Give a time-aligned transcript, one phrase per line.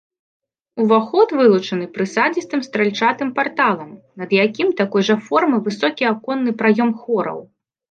[0.83, 3.91] Уваход вылучаны прысадзістым стральчатым парталам,
[4.23, 7.39] над якім такой жа формы высокі аконны праём хораў.